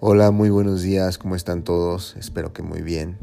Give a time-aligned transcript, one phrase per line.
[0.00, 2.14] Hola, muy buenos días, ¿cómo están todos?
[2.16, 3.18] Espero que muy bien.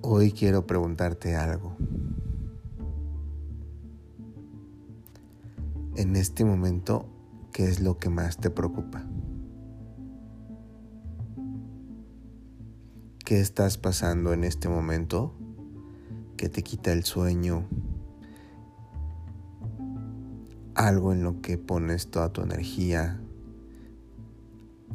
[0.00, 1.76] Hoy quiero preguntarte algo.
[5.94, 7.04] En este momento,
[7.52, 9.04] ¿qué es lo que más te preocupa?
[13.26, 15.34] ¿Qué estás pasando en este momento
[16.38, 17.68] que te quita el sueño?
[20.82, 23.20] Algo en lo que pones toda tu energía,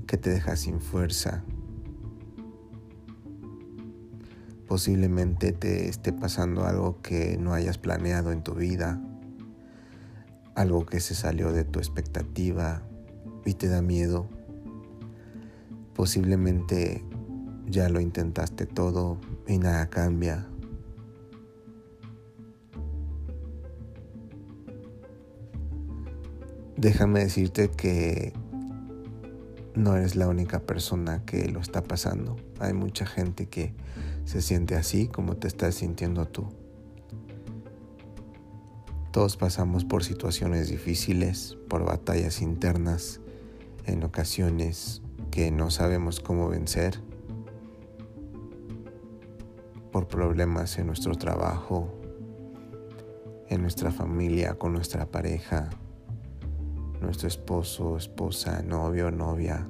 [0.05, 1.45] que te deja sin fuerza.
[4.67, 9.01] Posiblemente te esté pasando algo que no hayas planeado en tu vida,
[10.55, 12.81] algo que se salió de tu expectativa
[13.45, 14.27] y te da miedo.
[15.95, 17.05] Posiblemente
[17.65, 20.47] ya lo intentaste todo y nada cambia.
[26.77, 28.33] Déjame decirte que
[29.73, 32.35] no eres la única persona que lo está pasando.
[32.59, 33.73] Hay mucha gente que
[34.25, 36.49] se siente así como te estás sintiendo tú.
[39.11, 43.21] Todos pasamos por situaciones difíciles, por batallas internas,
[43.87, 47.01] en ocasiones que no sabemos cómo vencer
[49.91, 51.91] por problemas en nuestro trabajo,
[53.49, 55.71] en nuestra familia, con nuestra pareja,
[57.01, 59.67] nuestro esposo, esposa, novio, novia,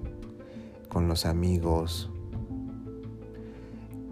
[0.89, 2.11] con los amigos.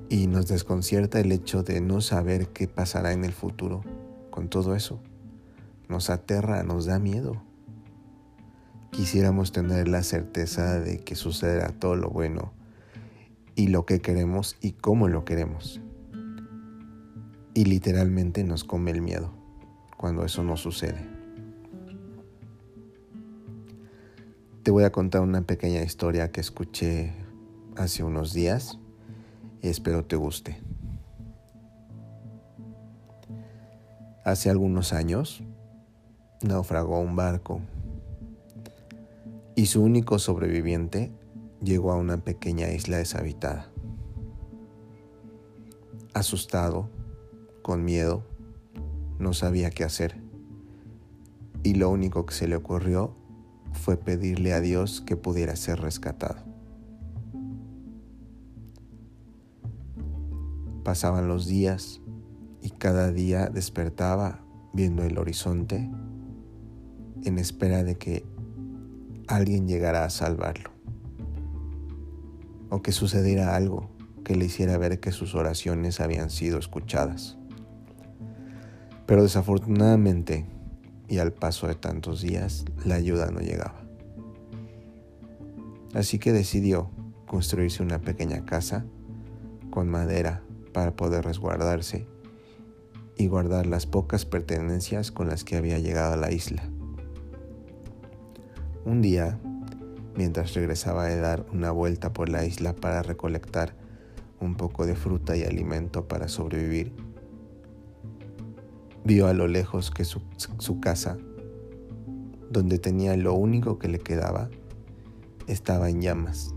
[0.09, 3.81] Y nos desconcierta el hecho de no saber qué pasará en el futuro
[4.30, 4.99] con todo eso.
[5.89, 7.41] Nos aterra, nos da miedo.
[8.91, 12.53] Quisiéramos tener la certeza de que sucederá todo lo bueno
[13.55, 15.81] y lo que queremos y cómo lo queremos
[17.55, 19.31] y literalmente nos come el miedo
[19.98, 21.14] cuando eso no sucede.
[24.65, 27.14] Te voy a contar una pequeña historia que escuché
[27.77, 28.80] hace unos días
[29.61, 30.59] y espero te guste.
[34.23, 35.43] Hace algunos años
[36.42, 37.61] naufragó un barco
[39.54, 41.11] y su único sobreviviente
[41.61, 43.70] llegó a una pequeña isla deshabitada.
[46.15, 46.89] Asustado,
[47.61, 48.23] con miedo,
[49.20, 50.20] no sabía qué hacer.
[51.61, 53.15] Y lo único que se le ocurrió
[53.75, 56.43] fue pedirle a Dios que pudiera ser rescatado.
[60.83, 62.02] Pasaban los días
[62.61, 64.43] y cada día despertaba
[64.73, 65.89] viendo el horizonte
[67.23, 68.25] en espera de que
[69.27, 70.71] alguien llegara a salvarlo
[72.69, 73.89] o que sucediera algo
[74.23, 77.37] que le hiciera ver que sus oraciones habían sido escuchadas.
[79.05, 80.45] Pero desafortunadamente,
[81.08, 83.86] y al paso de tantos días, la ayuda no llegaba.
[85.93, 86.89] Así que decidió
[87.26, 88.86] construirse una pequeña casa
[89.70, 90.42] con madera
[90.73, 92.05] para poder resguardarse
[93.17, 96.70] y guardar las pocas pertenencias con las que había llegado a la isla.
[98.83, 99.39] Un día,
[100.16, 103.73] mientras regresaba de dar una vuelta por la isla para recolectar
[104.39, 106.93] un poco de fruta y alimento para sobrevivir,
[109.05, 110.20] Vio a lo lejos que su,
[110.82, 111.16] casa,
[112.49, 114.49] donde tenía lo único que le quedaba,
[115.45, 116.55] estaba en llamas.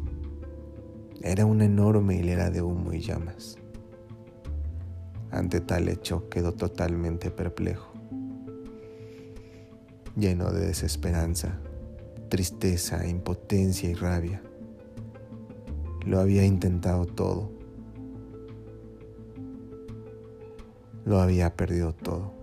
[1.21, 3.59] Era una enorme hilera de humo y llamas.
[5.31, 7.93] Ante tal hecho quedó totalmente perplejo,
[10.17, 11.61] lleno de desesperanza,
[12.31, 14.41] tristeza, impotencia y rabia.
[16.07, 17.53] Lo había intentado todo.
[21.05, 22.38] Lo había perdido todo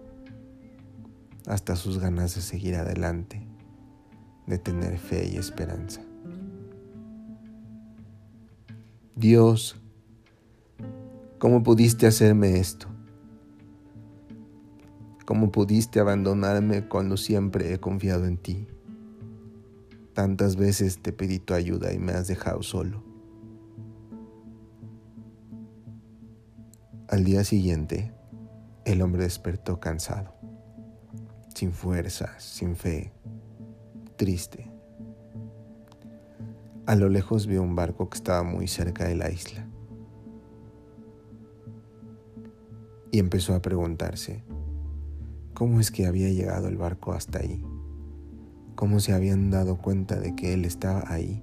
[1.48, 3.42] hasta sus ganas de seguir adelante,
[4.48, 6.02] de tener fe y esperanza.
[9.16, 9.80] Dios,
[11.38, 12.88] ¿cómo pudiste hacerme esto?
[15.26, 18.68] ¿Cómo pudiste abandonarme cuando siempre he confiado en ti?
[20.14, 23.04] Tantas veces te pedí tu ayuda y me has dejado solo.
[27.08, 28.14] Al día siguiente,
[28.86, 30.45] el hombre despertó cansado
[31.56, 33.14] sin fuerzas, sin fe,
[34.18, 34.70] triste.
[36.86, 39.66] A lo lejos vio un barco que estaba muy cerca de la isla.
[43.12, 44.44] Y empezó a preguntarse,
[45.54, 47.64] ¿cómo es que había llegado el barco hasta ahí?
[48.76, 51.42] ¿Cómo se habían dado cuenta de que él estaba ahí?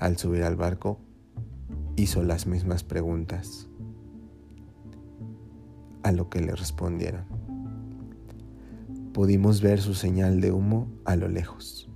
[0.00, 0.98] Al subir al barco,
[1.94, 3.68] hizo las mismas preguntas,
[6.02, 7.33] a lo que le respondieron
[9.14, 11.88] pudimos ver su señal de humo a lo lejos.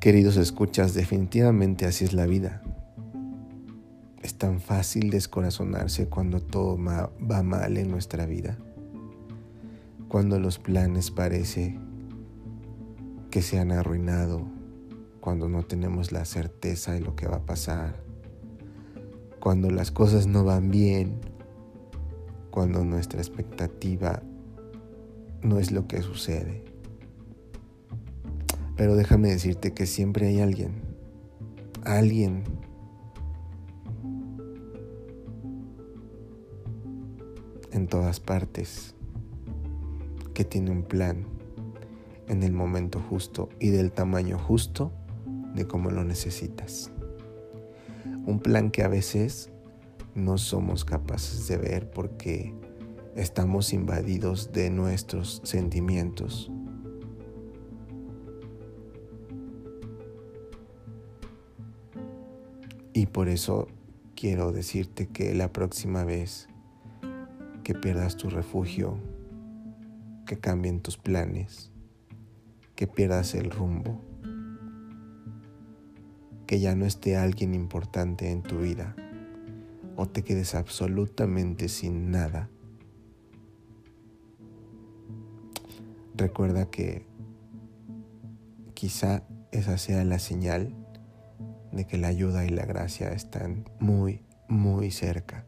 [0.00, 2.62] Queridos escuchas, definitivamente así es la vida.
[4.22, 8.56] Es tan fácil descorazonarse cuando todo va mal en nuestra vida,
[10.06, 11.76] cuando los planes parece
[13.32, 14.46] que se han arruinado,
[15.20, 18.07] cuando no tenemos la certeza de lo que va a pasar,
[19.40, 21.20] cuando las cosas no van bien,
[22.50, 24.22] cuando nuestra expectativa
[25.42, 26.64] no es lo que sucede.
[28.76, 30.82] Pero déjame decirte que siempre hay alguien,
[31.84, 32.44] alguien
[37.72, 38.94] en todas partes
[40.34, 41.26] que tiene un plan
[42.28, 44.92] en el momento justo y del tamaño justo
[45.54, 46.92] de cómo lo necesitas.
[48.28, 49.50] Un plan que a veces
[50.14, 52.54] no somos capaces de ver porque
[53.16, 56.52] estamos invadidos de nuestros sentimientos.
[62.92, 63.66] Y por eso
[64.14, 66.50] quiero decirte que la próxima vez
[67.64, 68.98] que pierdas tu refugio,
[70.26, 71.72] que cambien tus planes,
[72.74, 74.07] que pierdas el rumbo,
[76.48, 78.96] que ya no esté alguien importante en tu vida
[79.96, 82.48] o te quedes absolutamente sin nada.
[86.16, 87.04] Recuerda que
[88.72, 90.74] quizá esa sea la señal
[91.70, 95.44] de que la ayuda y la gracia están muy, muy cerca.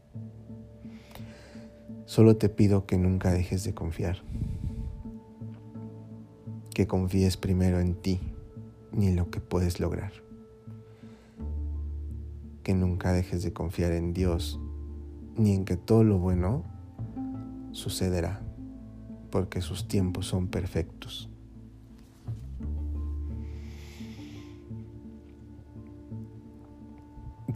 [2.05, 4.21] Solo te pido que nunca dejes de confiar,
[6.75, 8.19] que confíes primero en ti
[8.91, 10.11] ni en lo que puedes lograr,
[12.63, 14.59] que nunca dejes de confiar en Dios
[15.37, 16.63] ni en que todo lo bueno
[17.71, 18.41] sucederá,
[19.29, 21.29] porque sus tiempos son perfectos.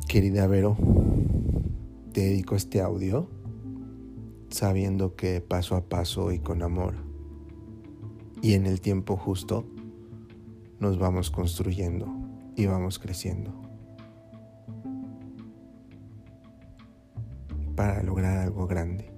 [0.08, 0.78] Querida Vero,
[2.14, 3.28] te dedico este audio
[4.50, 6.94] sabiendo que paso a paso y con amor
[8.42, 9.66] y en el tiempo justo
[10.80, 12.08] nos vamos construyendo
[12.56, 13.65] y vamos creciendo
[17.76, 19.12] para lograr algo grande.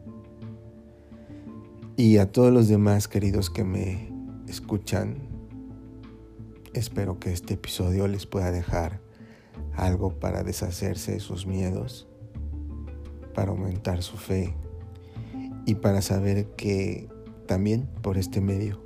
[1.96, 4.12] Y a todos los demás queridos que me
[4.48, 5.18] escuchan,
[6.74, 9.02] espero que este episodio les pueda dejar
[9.74, 12.08] algo para deshacerse de sus miedos,
[13.34, 14.54] para aumentar su fe
[15.66, 17.10] y para saber que
[17.48, 18.82] también por este medio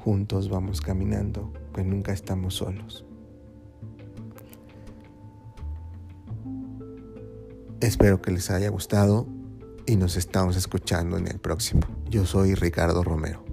[0.00, 3.05] juntos vamos caminando, pues nunca estamos solos.
[7.86, 9.28] Espero que les haya gustado
[9.86, 11.82] y nos estamos escuchando en el próximo.
[12.10, 13.44] Yo soy Ricardo Romero.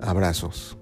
[0.00, 0.77] Abrazos.